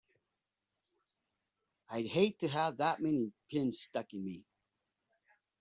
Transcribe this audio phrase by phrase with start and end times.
[1.91, 4.43] I'd hate to have that many pins stuck in me!